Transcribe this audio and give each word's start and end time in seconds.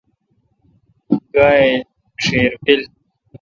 گائی 1.33 1.71
ڄیر 2.23 2.51
پل۔ 2.63 2.81